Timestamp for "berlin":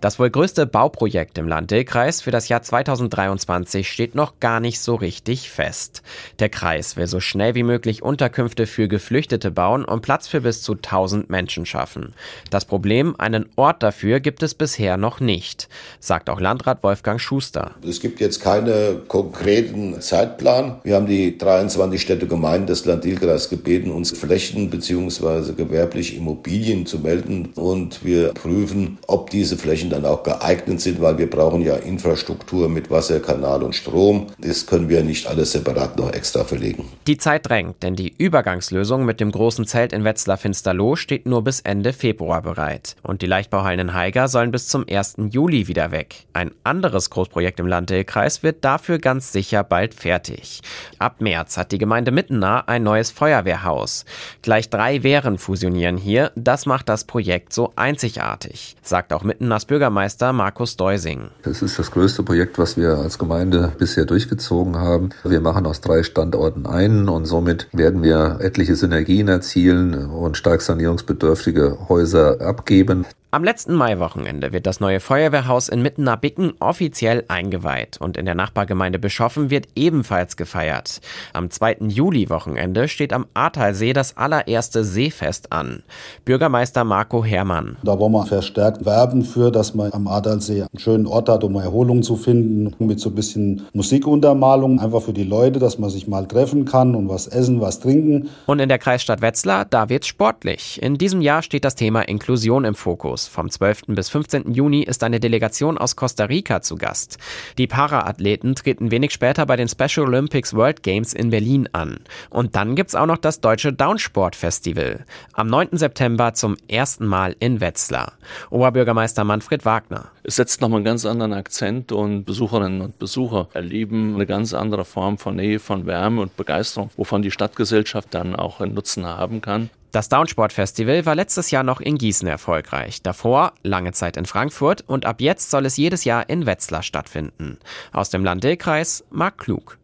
111.30-111.68